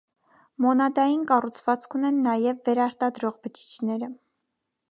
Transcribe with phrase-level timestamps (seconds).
[0.63, 4.11] Մոնադային կառուցվածք ունեն նաև վերարտադրող բջիջները։